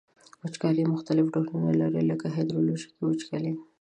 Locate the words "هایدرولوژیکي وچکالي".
2.35-3.53